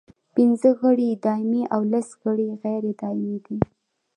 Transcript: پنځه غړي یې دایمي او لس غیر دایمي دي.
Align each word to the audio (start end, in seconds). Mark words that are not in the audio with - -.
پنځه 0.35 0.69
غړي 0.81 1.05
یې 1.11 1.21
دایمي 1.25 1.63
او 1.73 1.81
لس 1.93 2.07
غیر 2.63 2.83
دایمي 3.01 3.37
دي. 3.45 3.57